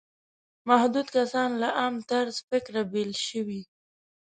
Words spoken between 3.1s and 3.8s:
شوي.